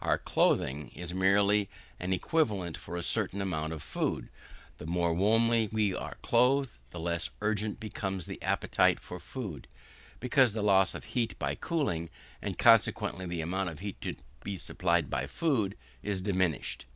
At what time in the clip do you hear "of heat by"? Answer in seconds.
10.94-11.54